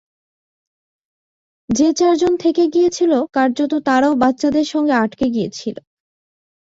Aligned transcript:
যে 1.69 1.87
চারজন 1.93 2.33
থেকে 2.37 2.63
গিয়েছিল 2.73 3.11
কার্যত 3.33 3.73
তারাও 3.87 4.13
বাচ্চাদের 4.15 4.65
সঙ্গে 4.65 4.93
আটকে 4.95 5.25
গিয়েছিল। 5.29 5.75